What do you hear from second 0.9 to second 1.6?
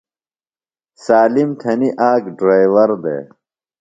سالِم